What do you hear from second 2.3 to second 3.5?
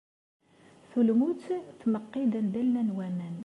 anida llan waman.